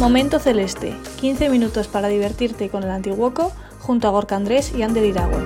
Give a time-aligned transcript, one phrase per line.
[0.00, 5.04] Momento Celeste, 15 minutos para divertirte con el Antiguoco junto a Gorka Andrés y Ander
[5.04, 5.44] Iragüe.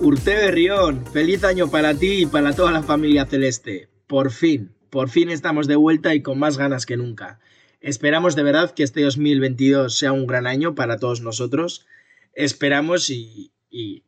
[0.00, 3.90] Urte Berrión, feliz año para ti y para toda la familia celeste.
[4.06, 7.38] Por fin, por fin estamos de vuelta y con más ganas que nunca.
[7.82, 11.84] Esperamos de verdad que este 2022 sea un gran año para todos nosotros.
[12.32, 13.52] Esperamos y,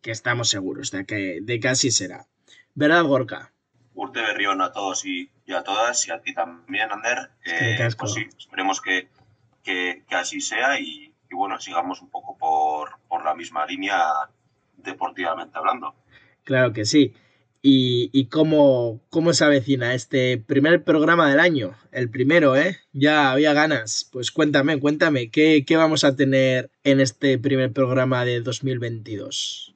[0.00, 2.26] que estamos seguros de que, de que así será.
[2.74, 3.52] ¿Verdad, Gorka?
[4.00, 7.30] Urte Berrión a todos y, a todas y a ti también, Ander.
[7.44, 9.08] Eh, pues sí, esperemos que,
[9.62, 14.00] que, así sea y, bueno, sigamos un poco por, por la misma línea
[14.78, 15.94] deportivamente hablando.
[16.44, 17.14] Claro que sí.
[17.62, 21.74] ¿Y, cómo, cómo, se avecina este primer programa del año?
[21.92, 22.78] El primero, ¿eh?
[22.94, 24.08] Ya había ganas.
[24.10, 29.74] Pues cuéntame, cuéntame, ¿qué, qué vamos a tener en este primer programa de 2022?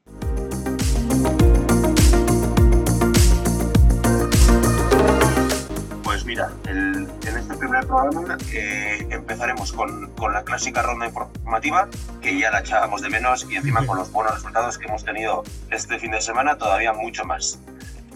[6.25, 11.89] Mira, en este primer programa eh, empezaremos con, la clásica ronda informativa,
[12.23, 15.45] que ya la echábamos de menos, y encima con los buenos resultados que hemos tenido
[15.71, 17.59] este fin de semana, todavía mucho más.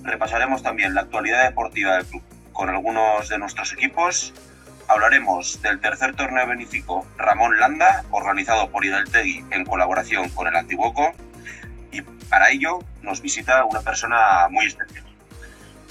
[0.02, 4.32] Repasaremos también la actualidad deportiva del club con algunos de nuestros equipos.
[4.88, 11.12] Hablaremos del tercer torneo benéfico Ramón Landa, organizado por Ideltegui en colaboración con el Antiguoco.
[11.92, 15.04] Y para ello nos visita una persona muy especial.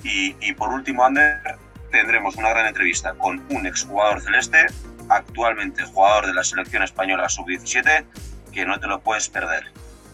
[0.03, 1.57] Y, y por último, Ander,
[1.91, 4.65] tendremos una gran entrevista con un exjugador celeste,
[5.09, 8.05] actualmente jugador de la selección española sub-17,
[8.51, 9.65] que no te lo puedes perder.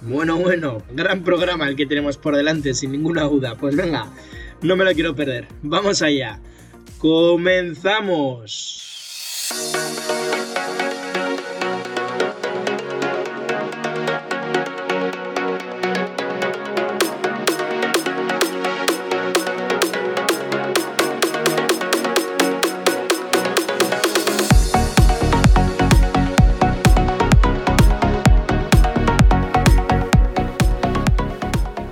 [0.02, 3.56] Bueno, bueno, gran programa el que tenemos por delante, sin ninguna duda.
[3.56, 4.08] Pues venga,
[4.62, 5.48] no me lo quiero perder.
[5.62, 6.40] Vamos allá.
[6.98, 8.82] Comenzamos.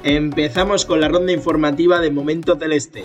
[0.04, 3.04] Empezamos con la ronda informativa de Momento Celeste.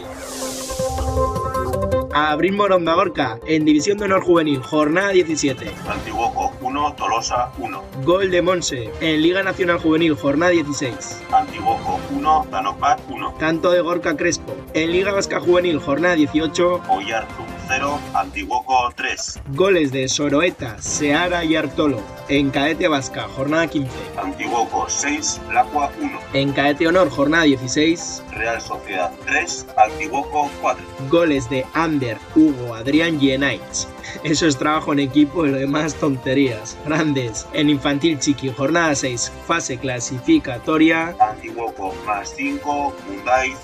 [2.15, 5.67] Abril Moronda Gorka, en División de Honor Juvenil, jornada 17.
[5.87, 7.83] Antiguoco 1, Tolosa 1.
[8.03, 11.23] Gol de Monse, en Liga Nacional Juvenil, jornada 16.
[11.31, 13.35] Antiguoco 1, Danopat 1.
[13.37, 16.81] Canto de Gorka Crespo, en Liga Vasca Juvenil, jornada 18.
[16.89, 19.41] Oyartu 0, Antiguoco 3.
[19.49, 22.01] Goles de Soroeta, Seara y Artolo.
[22.29, 23.91] En Cadete Vasca, jornada 15.
[24.17, 26.19] Antiguoco 6, Lacua 1.
[26.33, 28.23] En Cadete Honor, jornada 16.
[28.33, 30.85] Real Sociedad 3, Antiguoco 4.
[31.11, 33.87] Goles de Ander, Hugo, Adrián y Enaich.
[34.23, 36.77] Eso es trabajo en equipo y lo demás tonterías.
[36.85, 37.47] Grandes.
[37.53, 41.15] En Infantil Chiqui, jornada 6, fase clasificatoria.
[41.21, 43.59] Antiguoco más 5, Mundaiz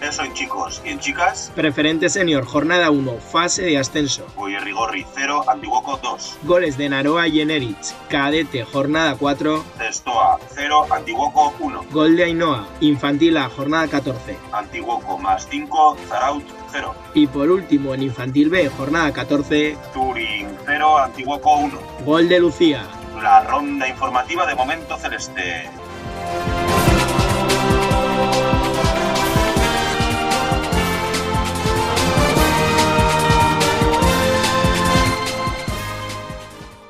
[0.00, 0.82] eso en chicos.
[0.84, 1.52] ¿Y en chicas?
[1.54, 4.26] Preferente senior, jornada 1, fase de ascenso.
[4.64, 6.38] Rigorri 0, Antiguoco 2.
[6.44, 9.64] Goles de Naroa y Enerich, cadete, jornada 4.
[9.78, 11.84] Testoa 0, Antiguoco 1.
[11.90, 14.36] Gol de Ainhoa, infantil A, jornada 14.
[14.52, 16.94] Antiguoco más 5, Zaraut 0.
[17.14, 19.76] Y por último, en infantil B, jornada 14.
[19.92, 21.78] Turín 0, Antiguoco 1.
[22.04, 22.84] Gol de Lucía.
[23.22, 25.68] La ronda informativa de momento celeste.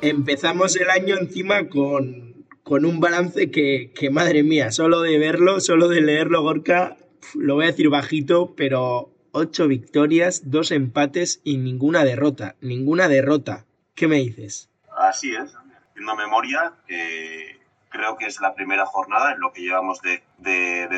[0.01, 6.01] Empezamos el año encima con, un balance que, madre mía, solo de verlo, solo de
[6.01, 6.97] leerlo, Gorka,
[7.35, 12.55] lo voy a decir bajito, pero ocho victorias, dos empates y ninguna derrota.
[12.61, 13.65] Ninguna derrota.
[13.95, 14.69] ¿Qué me dices?
[14.95, 15.55] Así es.
[15.91, 16.73] Haciendo memoria,
[17.89, 20.21] creo que es la primera jornada en lo que llevamos de,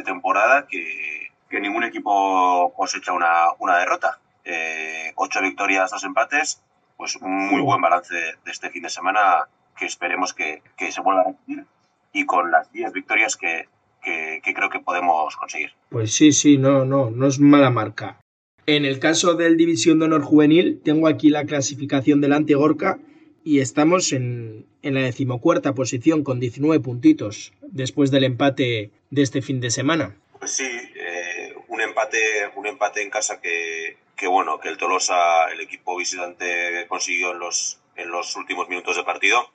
[0.05, 4.19] temporada que, ningún equipo cosecha una, una derrota.
[4.43, 6.61] Eh, ocho victorias, dos empates
[7.01, 11.21] pues un muy buen balance de este fin de semana que esperemos que, se vuelva
[11.21, 11.65] a repetir
[12.13, 13.67] y con las 10 victorias que,
[14.03, 15.71] creo que podemos conseguir.
[15.89, 18.19] Pues sí, sí, no, no, no es mala marca.
[18.67, 22.99] En el caso del División de Honor Juvenil, tengo aquí la clasificación delante Gorka
[23.43, 29.59] y estamos en, la decimocuarta posición con 19 puntitos después del empate de este fin
[29.59, 30.15] de semana.
[30.37, 32.19] Pues sí, eh, un, empate,
[32.55, 37.39] un empate en casa que, que bueno, que el Tolosa, el equipo visitante consiguió en
[37.39, 39.49] los, en los últimos minutos de partido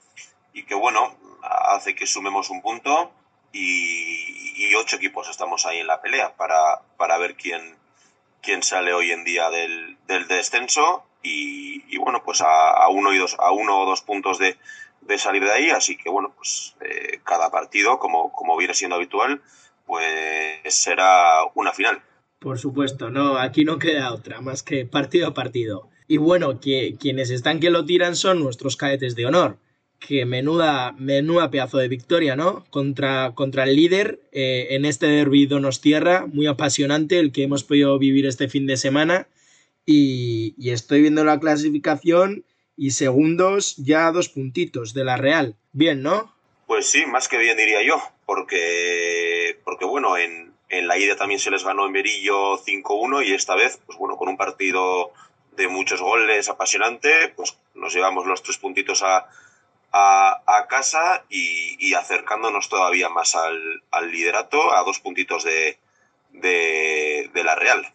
[0.52, 3.12] y que bueno, hace que sumemos un punto
[3.52, 7.76] y, ocho equipos estamos ahí en la pelea para, para ver quién,
[8.42, 9.96] quién sale hoy en día del,
[10.26, 14.58] descenso y, bueno, pues a, uno y dos, a uno o dos puntos de,
[15.02, 18.96] de salir de ahí, así que bueno, pues eh, cada partido, como, como viene siendo
[18.96, 19.40] habitual,
[19.86, 22.02] pues será una final.
[22.38, 25.88] Por supuesto, no, aquí no queda otra, más que partido a partido.
[26.09, 29.59] Y bueno, que quienes están que lo tiran son nuestros cadetes de honor.
[29.99, 32.67] Que menuda, menuda pedazo de victoria, ¿no?
[32.71, 35.49] Contra, contra el líder eh, en este derbi
[35.81, 39.29] tierra muy apasionante, el que hemos podido vivir este fin de semana.
[39.87, 42.44] Y, y estoy viendo la clasificación
[42.77, 45.56] y segundos ya dos puntitos de la Real.
[45.73, 46.35] Bien, ¿no?
[46.67, 51.40] Pues sí, más que bien diría yo, porque, porque bueno, en, en la ida también
[51.40, 55.12] se les ganó en Berillo 5-1 y esta vez, pues bueno, con un partido
[55.56, 59.28] de muchos goles apasionante, pues nos llevamos los tres puntitos a,
[59.92, 65.78] a, casa y, acercándonos todavía más al, liderato, a dos puntitos de,
[66.32, 67.86] de, de, la Real.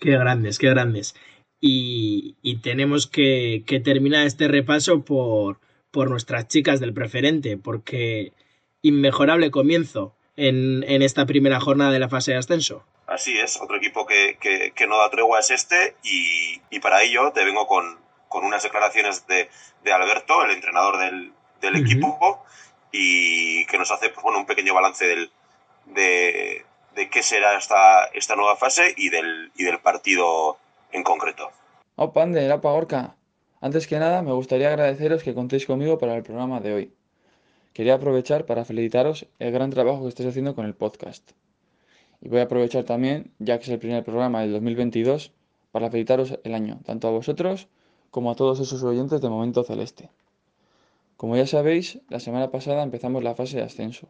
[0.00, 1.14] Qué grandes, qué grandes.
[1.60, 5.60] Y, y tenemos que, que, terminar este repaso por,
[5.90, 8.32] por nuestras chicas del preferente, porque
[8.82, 12.84] inmejorable comienzo en, en, esta primera jornada de la fase de ascenso.
[13.06, 17.02] Así es, otro equipo que, que, que no da tregua es este y, y, para
[17.02, 17.98] ello te vengo con,
[18.28, 19.48] con unas declaraciones de,
[19.82, 21.82] de, Alberto, el entrenador del, del uh -huh.
[21.84, 22.44] equipo,
[22.92, 25.30] y que nos hace pues, bueno, un pequeño balance del,
[25.86, 26.64] de,
[26.94, 30.56] de qué será esta, esta nueva fase y del, y del partido
[30.92, 31.50] en concreto.
[31.96, 33.16] Opa, Ander, opa, Orca.
[33.60, 36.92] Antes que nada, me gustaría agradeceros que contéis conmigo para el programa de hoy.
[37.74, 41.32] Quería aprovechar para felicitaros el gran trabajo que estáis haciendo con el podcast.
[42.20, 45.32] Y voy a aprovechar también, ya que es el primer programa del 2022,
[45.72, 47.66] para felicitaros el año, tanto a vosotros
[48.12, 50.08] como a todos esos oyentes de Momento Celeste.
[51.16, 54.06] Como ya sabéis, la semana pasada empezamos la fase de ascenso.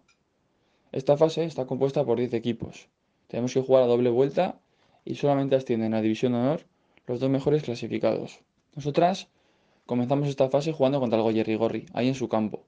[0.92, 2.88] Esta fase está compuesta por 10 equipos.
[3.28, 4.60] Tenemos que jugar a doble vuelta
[5.06, 6.60] y solamente ascienden a División de Honor
[7.06, 8.40] los dos mejores clasificados.
[8.76, 9.28] Nosotras
[9.86, 12.66] comenzamos esta fase jugando contra el Goyerrigorri, ahí en su campo.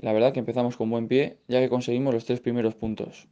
[0.00, 3.28] La verdad que empezamos con buen pie, ya que conseguimos los tres primeros puntos.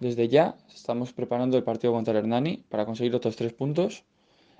[0.00, 4.04] Desde ya estamos preparando el partido contra el Hernani para conseguir otros tres puntos,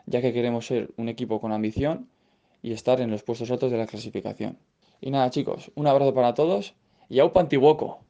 [0.04, 2.10] ya que queremos ser un equipo con ambición
[2.60, 4.58] y estar en los puestos altos de la clasificación.
[5.00, 6.74] Y nada chicos, un abrazo para todos
[7.08, 8.00] y ¡Aupa Antiguoco!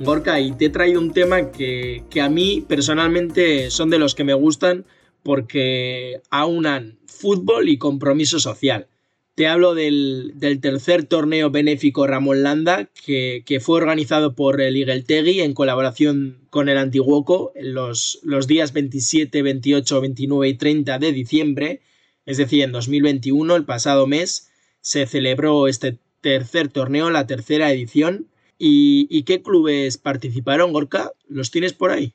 [0.00, 4.14] Gorka, y te he traído un tema que, que, a mí personalmente son de los
[4.14, 4.84] que me gustan
[5.28, 8.86] porque aunan fútbol y compromiso social.
[9.34, 10.32] Te hablo del,
[10.62, 16.78] tercer torneo benéfico Ramón Landa, que, fue organizado por el Igueltegui en colaboración con el
[16.78, 21.82] Antiguoco los, los días 27, 28, 29 y 30 de diciembre,
[22.24, 28.28] es decir, en 2021, el pasado mes, se celebró este tercer torneo, la tercera edición.
[28.56, 31.12] ¿Y, y qué clubes participaron, Gorka?
[31.28, 32.14] ¿Los tienes por ahí?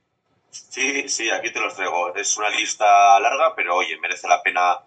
[0.53, 2.13] Sí, sí, aquí te los traigo.
[2.15, 4.81] Es una lista larga, pero oye, merece la pena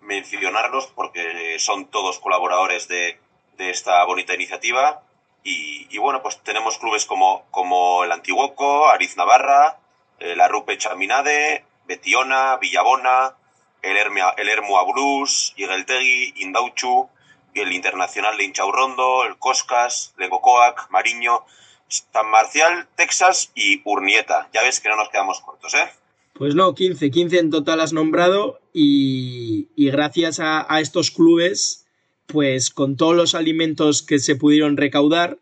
[0.00, 3.20] mencionarlos porque son todos colaboradores de,
[3.56, 5.02] de esta bonita iniciativa.
[5.44, 9.78] Y, bueno, pues tenemos clubes como, como el Antiguoco, Ariz Navarra,
[10.20, 13.36] eh, la Rupe Chaminade, Betiona, Villabona,
[13.82, 17.08] el, Hermia, el Hermo Abrus, Igueltegui, Indauchu,
[17.54, 21.44] el Internacional de Inchaurrondo, el Coscas, Legocoac, Mariño,
[22.12, 24.48] San Marcial, Texas y Urnieta.
[24.52, 25.90] Ya ves que no nos quedamos cortos, ¿eh?
[26.34, 31.86] Pues no, 15, 15 en total has nombrado y, gracias a, a, estos clubes,
[32.26, 35.38] pues con todos los alimentos que se pudieron recaudar,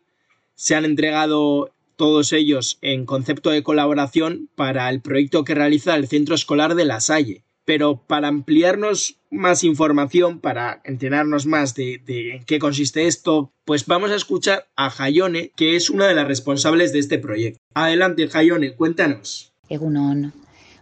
[0.55, 6.07] se han entregado todos ellos en concepto de colaboración para el proyecto que realiza el
[6.07, 7.43] Centro Escolar de La Salle.
[7.71, 14.11] Pero para ampliarnos más información, para enterarnos más de, en qué consiste esto, pues vamos
[14.11, 17.61] a escuchar a Jayone, que es una de las responsables de este proyecto.
[17.73, 19.53] Adelante, Jayone, cuéntanos.
[19.69, 20.33] Egunon.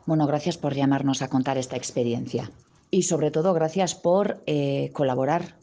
[0.07, 2.49] Bueno, gracias por llamarnos a contar esta experiencia
[2.89, 5.57] y sobre todo gracias por eh, colaborar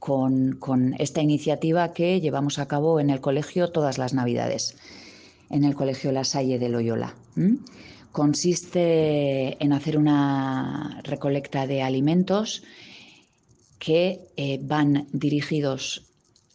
[0.00, 4.76] con, esta iniciativa que llevamos a cabo en el colegio todas las navidades,
[5.50, 7.14] en el colegio La Salle de Loyola.
[8.14, 12.62] Consiste en hacer una recolecta de alimentos
[13.80, 16.04] que eh, van dirigidos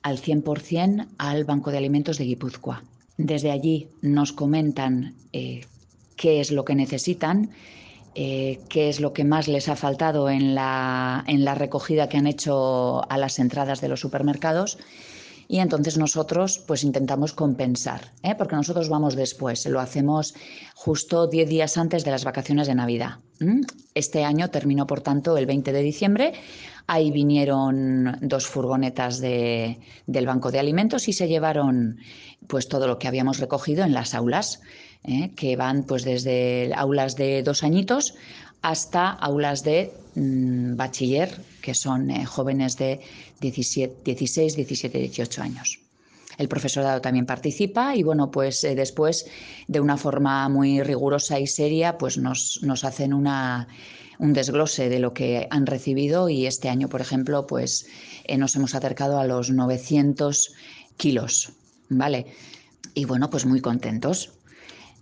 [0.01, 2.85] al 100% al Banco de Alimentos de Guipúzcoa.
[3.17, 5.65] Desde allí nos comentan eh,
[6.15, 7.49] qué es lo que necesitan,
[8.15, 12.15] eh, qué es lo que más les ha faltado en la, en la recogida que
[12.15, 14.77] han hecho a las entradas de los supermercados
[15.51, 18.36] y entonces nosotros pues intentamos compensar, ¿eh?
[18.36, 20.36] porque nosotros vamos después, lo hacemos
[20.75, 23.18] justo 10 días antes de las vacaciones de Navidad.
[23.96, 26.34] Este año terminó, por tanto, el 20 de diciembre.
[26.86, 31.98] Ahí vinieron dos furgonetas de, del Banco de Alimentos y se llevaron
[32.48, 34.62] pues todo lo que habíamos recogido en las aulas,
[35.03, 35.32] ¿eh?
[35.36, 38.13] que van pues desde aulas de dos añitos
[38.61, 42.99] hasta aulas de mm, bachiller, que son eh, jóvenes de
[43.41, 45.79] 17, 16, 17, 18 años.
[46.37, 49.25] El profesorado también participa y bueno, pues eh, después
[49.67, 53.67] de una forma muy rigurosa y seria, pues nos, nos hacen una,
[54.19, 57.87] un desglose de lo que han recibido y este año, por ejemplo, pues
[58.23, 60.53] eh, nos hemos acercado a los 900
[60.97, 61.53] kilos,
[61.89, 62.27] ¿vale?
[62.93, 64.31] Y bueno, pues muy contentos.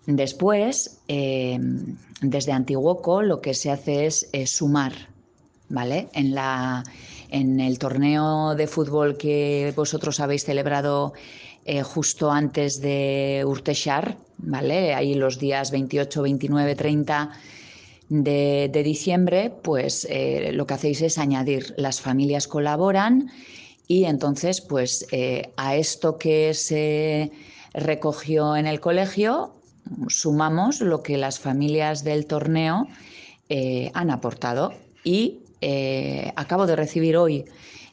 [0.07, 4.93] Después, em, desde Antiguoco lo que se hace es, sumar,
[5.67, 6.07] ¿vale?
[6.13, 6.85] En, la,
[7.29, 11.11] en el torneo de fútbol que vosotros habéis celebrado
[11.65, 14.93] eh, justo antes de Urteshar, ¿vale?
[14.93, 17.31] Ahí los días 28, 29, 30
[18.07, 23.29] de, diciembre, pues eh, lo que hacéis es añadir, las familias colaboran
[23.87, 27.29] y entonces, pues eh, a esto que se
[27.73, 29.56] recogió en el colegio,
[30.07, 32.87] sumamos lo que las familias del torneo
[33.49, 37.45] eh, han aportado y eh, acabo de recibir hoy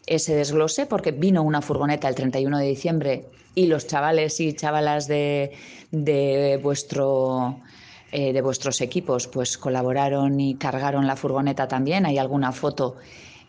[0.06, 3.24] ese desglose porque vino una furgoneta el 31 de diciembre
[3.54, 5.52] y los chavales y chavalas de,
[6.62, 7.60] vuestro
[8.10, 12.04] eh, de vuestros equipos pues colaboraron y cargaron la furgoneta también.
[12.04, 12.96] Hay alguna foto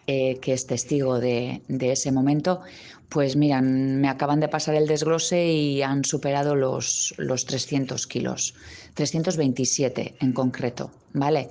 [0.05, 2.61] que es testigo de, de, ese momento.
[3.09, 8.55] Pues miran, me acaban de pasar el desglose y han superado los, los 300 kilos,
[8.95, 11.49] 327 en concreto, ¿vale?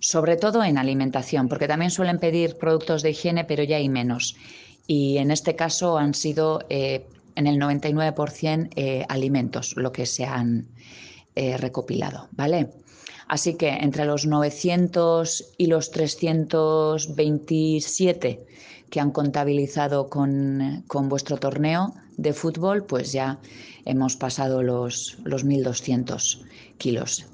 [0.00, 4.36] Sobre todo en alimentación, porque también suelen pedir productos de higiene, pero ya hay menos.
[4.86, 7.06] Y en este caso han sido eh,
[7.36, 10.66] en el 99% eh, alimentos lo que se han
[11.34, 12.68] eh, recopilado, ¿vale?
[13.28, 18.46] Así que entre los 900 y los 327
[18.92, 23.38] que han contabilizado con, vuestro torneo de fútbol, pues ya
[23.86, 26.44] hemos pasado los, los 1.200
[26.76, 27.24] kilos.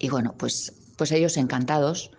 [0.00, 2.10] Y bueno, pues, pues ellos encantados.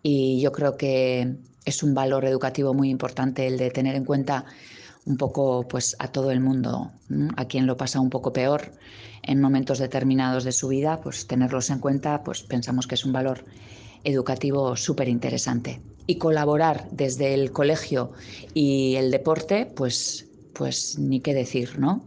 [0.00, 4.44] Y yo creo que es un valor educativo muy importante el de tener en cuenta
[5.04, 6.92] un poco pues a todo el mundo,
[7.36, 8.70] a quien lo pasa un poco peor
[9.24, 13.12] en momentos determinados de su vida, pues tenerlos en cuenta, pues pensamos que es un
[13.12, 13.44] valor
[14.04, 18.12] educativo súper interesante y colaborar desde el colegio
[18.54, 22.02] y el deporte, pues, pues ni qué decir, ¿no?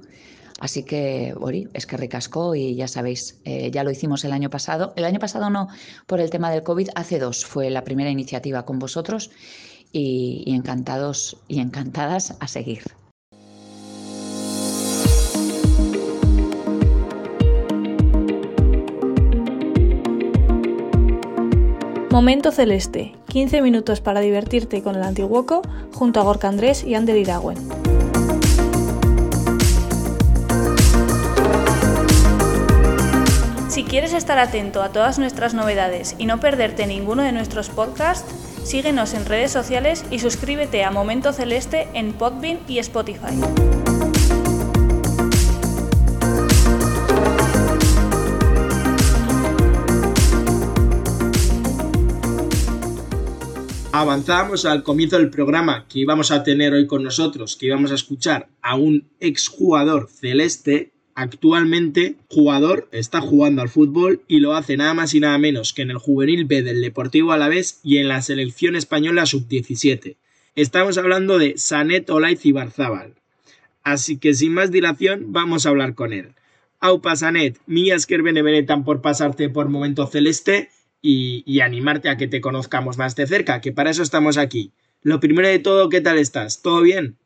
[0.60, 4.50] Así que, Ori, es que ricasco y ya sabéis, eh, ya lo hicimos el año
[4.50, 4.94] pasado.
[4.96, 5.70] El año pasado no
[6.08, 9.30] por el tema del COVID, hace dos fue la primera iniciativa con vosotros
[9.92, 12.84] y encantados y encantadas a seguir.
[22.12, 25.62] Momento Celeste, 15 minutos para divertirte con el Antiguoco
[25.94, 27.58] junto a Gorka Andrés y Ander Iragüen.
[33.70, 38.30] Si quieres estar atento a todas nuestras novedades y no perderte ninguno de nuestros podcasts,
[38.66, 43.40] síguenos en redes sociales y suscríbete a Momento Celeste en Podbean y Spotify.
[54.02, 57.96] Avanzábamos al comienzo del programa que íbamos a tener hoy con nosotros, que íbamos a
[57.96, 64.96] escuchar a un exjugador celeste, actualmente jugador, está jugando al fútbol y lo hace nada
[64.96, 68.24] más y nada menos que en el juvenil B del Deportivo Alavés y en la
[68.24, 70.18] selección española sub-17.
[70.56, 73.14] Estamos hablando de Sanet Olaiz Barzábal.
[73.84, 76.34] Así que sin más dilación, vamos a hablar con él.
[76.80, 80.70] Aupa Sanet, mías que benevenetan por pasarte por momento celeste
[81.02, 84.72] y, animarte a que te conozcamos más de cerca, que para eso estamos aquí.
[85.02, 86.62] Lo primero de todo, ¿qué tal estás?
[86.62, 87.18] ¿Todo bien?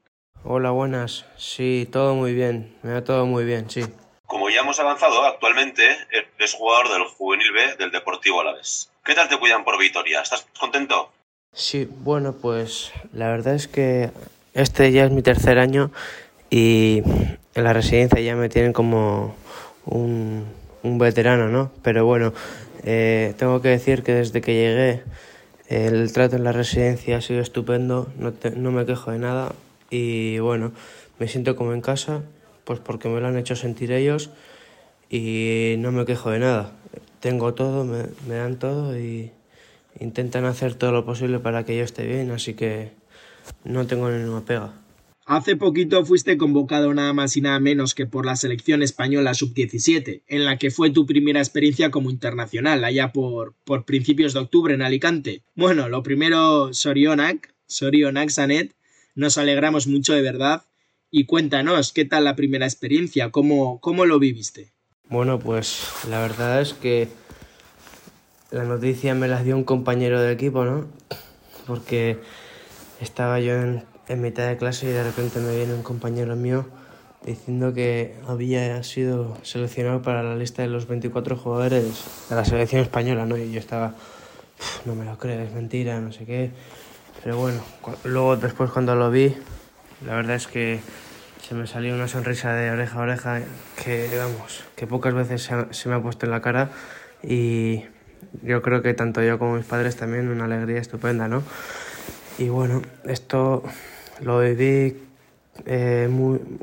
[0.44, 1.26] Hola, buenas.
[1.38, 2.76] Sí, todo muy bien.
[2.84, 3.82] Me va todo muy bien, sí.
[4.26, 8.92] Como ya hemos avanzado, actualmente eres jugador del Juvenil B del Deportivo Alavés.
[9.04, 10.22] ¿Qué tal te cuidan por Vitoria?
[10.22, 11.12] ¿Estás contento?
[11.54, 14.10] Sí, bueno, pues la verdad es que
[14.54, 15.92] este ya es mi tercer año
[16.50, 17.02] y
[17.54, 19.36] en la residencia ya me tienen como
[19.86, 20.46] un,
[20.84, 21.72] un veterano, ¿no?
[21.84, 22.34] Pero bueno,
[22.86, 25.04] eh, tengo que decir que desde que llegué
[25.68, 29.54] el trato en la residencia ha sido estupendo, no, no me quejo de nada
[29.90, 30.72] y bueno,
[31.18, 32.22] me siento como en casa,
[32.64, 34.30] pues porque me lo han hecho sentir ellos
[35.10, 36.74] y no me quejo de nada.
[37.20, 39.32] Tengo todo, me, me dan todo y
[40.00, 42.92] intentan hacer todo lo posible para que yo esté bien, así que
[43.64, 44.85] no tengo ninguna pega.
[45.28, 50.22] Hace poquito fuiste convocado nada más y nada menos que por la selección española sub-17,
[50.28, 54.76] en la que fue tu primera experiencia como internacional, allá por, por principios de octubre
[54.76, 55.42] en Alicante.
[55.56, 58.76] Bueno, lo primero, Sorionak, Sorionak Sanet,
[59.16, 60.62] nos alegramos mucho de verdad.
[61.10, 63.32] Y cuéntanos, ¿qué tal la primera experiencia?
[63.32, 64.74] ¿Cómo, cómo lo viviste?
[65.10, 67.08] Bueno, pues la verdad es que
[68.52, 70.88] la noticia me la dio un compañero de equipo, ¿no?
[71.66, 72.20] Porque
[73.02, 76.66] estaba yo en en mitad de clase y de repente me viene un compañero mío
[77.26, 82.82] diciendo que había sido seleccionado para la lista de los 24 jugadores de la selección
[82.82, 83.36] española, ¿no?
[83.36, 83.96] Y yo estaba,
[84.86, 86.52] no me lo creo, es mentira, no sé qué.
[87.24, 87.62] Pero bueno,
[88.04, 89.36] luego después cuando lo vi,
[90.06, 90.80] la verdad es que
[91.42, 93.42] se me salió una sonrisa de oreja a oreja
[93.84, 96.70] que, vamos, que pocas veces se, me ha puesto en la cara
[97.24, 97.84] y
[98.44, 101.42] yo creo que tanto yo como mis padres también una alegría estupenda, ¿no?
[102.38, 103.64] Y bueno, esto
[104.22, 104.98] lo viví
[105.66, 106.10] eh,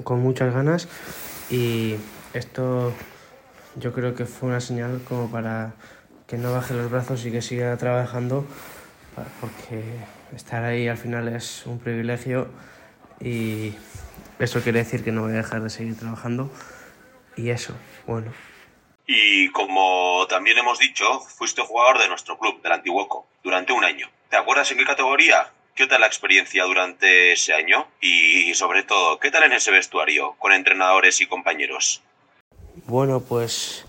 [0.05, 0.89] con muchas ganas
[1.51, 1.97] y
[2.35, 2.93] esto
[3.77, 5.75] yo creo que fue una señal como para
[6.27, 8.47] que no baje los brazos y que siga trabajando
[9.41, 9.83] porque
[10.35, 12.49] estar ahí al final es un privilegio
[13.21, 13.75] y
[14.39, 16.51] eso quiere decir que no voy a dejar de seguir trabajando
[17.37, 17.75] y eso,
[18.07, 18.33] bueno.
[19.07, 24.09] Y como también hemos dicho, fuiste jugador de nuestro club, del Antiguoco, durante un año.
[24.31, 25.51] ¿Te acuerdas en qué categoría?
[25.75, 27.87] ¿Qué tal la experiencia durante ese año?
[28.01, 32.03] Y sobre todo, ¿qué tal en ese vestuario con entrenadores y compañeros?
[32.87, 33.87] Bueno, pues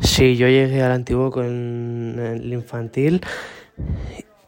[0.00, 3.20] sí, yo llegué al antiguo con el infantil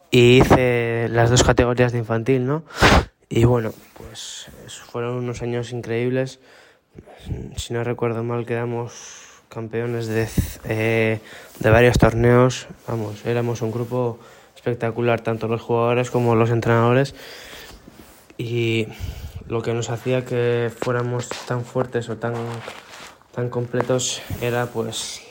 [0.09, 2.63] y hice las dos categorías de infantil, ¿no?
[3.29, 4.47] Y bueno, pues
[4.91, 6.39] fueron unos años increíbles.
[7.57, 10.27] Si no recuerdo mal, quedamos campeones de,
[10.65, 11.19] eh,
[11.59, 12.67] de varios torneos.
[12.87, 14.19] Vamos, éramos un grupo
[14.61, 17.15] espectacular, tanto los jugadores como los entrenadores.
[18.37, 18.87] Y
[19.47, 22.35] lo que nos hacía que fuéramos tan fuertes o tan,
[23.33, 25.21] tan completos era pues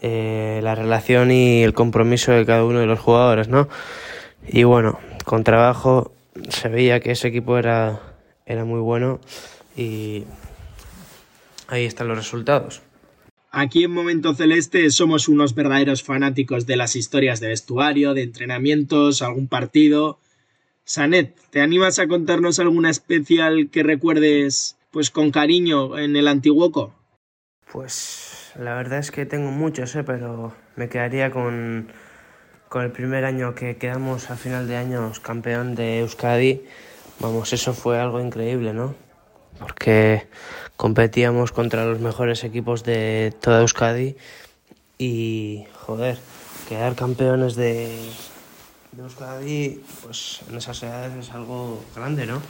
[0.00, 3.68] eh, la relación y el compromiso de cada uno de los jugadores, ¿no?
[4.48, 6.12] Y bueno, con trabajo
[6.48, 8.00] se veía que ese equipo era,
[8.46, 9.20] era muy bueno
[9.76, 10.24] y
[11.68, 12.80] ahí están los resultados.
[13.54, 19.20] Aquí en Momento Celeste somos unos verdaderos fanáticos de las historias de vestuario, de entrenamientos,
[19.20, 20.18] algún partido.
[20.84, 26.94] Sanet, ¿te animas a contarnos alguna especial que recuerdes pues con cariño en el Antiguoco?
[27.70, 30.02] Pues la verdad es que tengo muchos, ¿eh?
[30.02, 31.92] pero me quedaría con,
[32.70, 36.62] con el primer año que quedamos a final de año campeón de Euskadi.
[37.20, 38.94] Vamos, eso fue algo increíble, ¿no?
[39.62, 40.26] Porque
[40.76, 44.16] competíamos contra los mejores equipos de toda Euskadi
[44.98, 46.18] y, joder,
[46.68, 47.96] quedar campeones de,
[48.98, 52.42] Euskadi, pues en esas edades es algo grande, ¿no?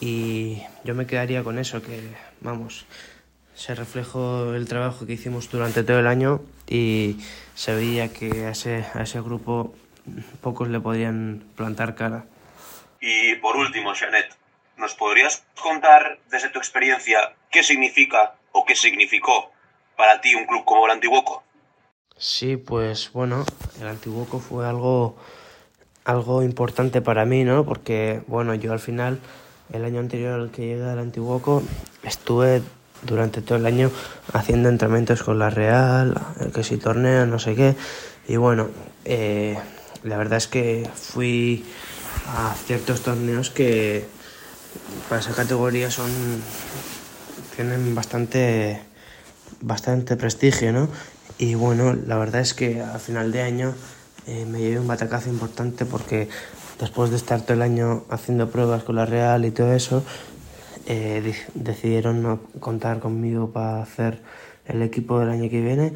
[0.00, 2.00] Y yo me quedaría con eso, que,
[2.40, 2.84] vamos,
[3.54, 7.16] se reflejó el trabajo que hicimos durante todo el año y
[7.54, 9.74] se veía que a ese, a ese grupo
[10.42, 12.26] pocos le podían plantar cara.
[13.00, 14.36] Y por último, Janet,
[14.78, 17.18] ¿Nos podrías contar desde tu experiencia
[17.50, 19.50] qué significa o qué significó
[19.96, 21.42] para ti un club como el Antiguoco?
[22.16, 23.44] Sí, pues bueno,
[23.80, 25.16] el Antiguoco fue algo,
[26.04, 27.64] algo importante para mí, ¿no?
[27.64, 29.18] Porque, bueno, yo al final,
[29.72, 31.64] el año anterior al que llegué al Antiguoco,
[32.04, 32.62] estuve
[33.02, 33.90] durante todo el año
[34.32, 36.14] haciendo entrenamientos con la Real,
[36.54, 37.74] que si torneo, no sé qué.
[38.28, 38.68] Y bueno,
[39.04, 39.58] eh,
[40.04, 41.64] la verdad es que fui
[42.28, 44.06] a ciertos torneos que
[45.08, 46.10] para esa categoría son
[47.56, 48.80] tienen bastante
[49.60, 50.88] bastante prestigio, ¿no?
[51.38, 53.74] Y bueno, la verdad es que a final de año
[54.26, 56.28] eh, me llevé un batacazo importante porque
[56.78, 60.04] después de estar todo el año haciendo pruebas con la Real y todo eso,
[60.86, 64.20] eh, decidieron no contar conmigo para hacer
[64.66, 65.92] el equipo del año que viene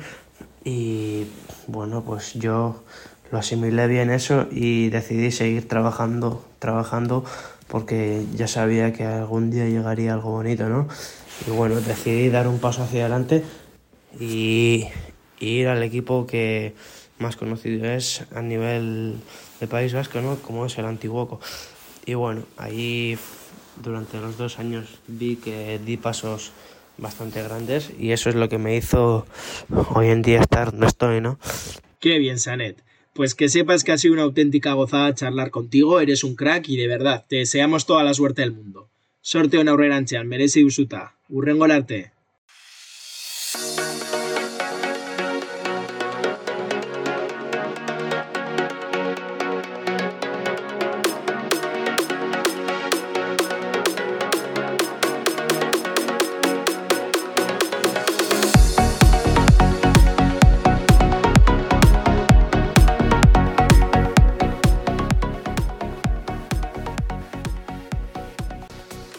[0.65, 1.27] y
[1.67, 2.83] bueno, pues yo
[3.31, 7.25] lo asimilé bien eso y decidí seguir trabajando, trabajando
[7.73, 10.89] porque ya sabía que algún día llegaría algo bonito, ¿no?
[11.47, 13.43] Y bueno, decidí dar un paso hacia adelante
[14.21, 14.89] y,
[15.41, 16.75] ir al equipo que
[17.19, 19.15] más conocido es a nivel
[19.59, 20.37] de País Vasco, ¿no?
[20.37, 21.41] Como es el Antiguoco.
[22.05, 23.17] Y bueno, ahí
[23.83, 26.53] durante los dos años vi que di pasos
[26.99, 29.25] bastante grandes y eso es lo que me hizo
[29.95, 31.39] hoy en día estar donde estoy, ¿no?
[32.01, 32.85] Qué bien, Sanet.
[33.15, 36.77] Pues que sepas que ha sido una auténtica gozada charlar contigo, eres un crack y
[36.77, 38.89] de verdad, te deseamos toda la suerte del mundo.
[39.21, 41.15] Sorteo aurrerantzean, merezi usuta.
[41.29, 42.12] Urrengo arte.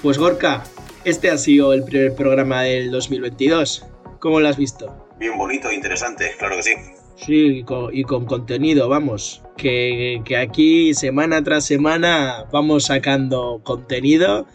[0.04, 0.66] Pues Gorka,
[1.06, 3.86] este ha sido el primer programa del 2022.
[4.20, 5.08] ¿Cómo lo has visto?
[5.18, 6.72] Bien bonito e interesante, claro que sí.
[7.16, 7.64] Sí,
[7.94, 9.42] y con, contenido, vamos.
[9.56, 14.46] Que, aquí semana tras semana vamos sacando contenido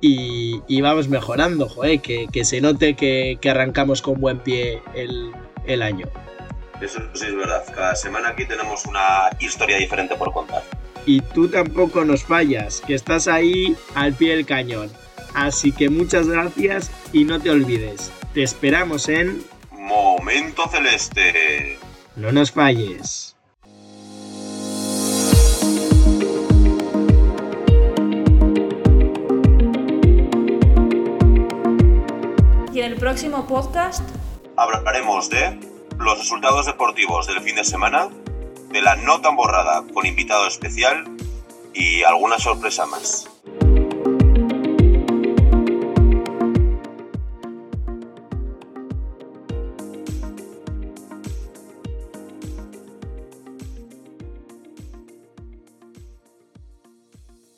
[0.00, 6.06] y, vamos mejorando, joder, que, se note que, arrancamos con buen pie el, año.
[6.80, 7.64] Eso sí es verdad.
[7.74, 10.62] Cada semana aquí tenemos una historia diferente por contar.
[11.06, 14.90] Y tú tampoco nos fallas, que estás ahí al pie del cañón.
[15.34, 18.12] Así que muchas gracias y no te olvides.
[18.34, 19.42] Te esperamos en...
[19.72, 21.78] Momento Celeste.
[22.16, 23.32] No nos falles.
[32.72, 34.08] Y en el próximo podcast
[34.56, 35.60] hablaremos de
[35.98, 38.08] los resultados deportivos del fin de semana,
[38.72, 41.04] de la no tan borrada con invitado especial
[41.74, 43.28] y alguna sorpresa más.